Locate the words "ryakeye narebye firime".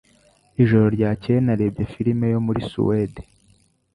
0.95-2.25